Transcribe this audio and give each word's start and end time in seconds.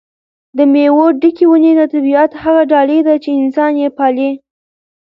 د 0.57 0.59
مېوو 0.71 1.05
ډکې 1.21 1.45
ونې 1.49 1.71
د 1.79 1.81
طبیعت 1.93 2.31
هغه 2.43 2.61
ډالۍ 2.71 2.99
ده 3.07 3.13
چې 3.23 3.29
انسان 3.41 3.71
یې 3.81 3.89
پالي. 3.97 4.31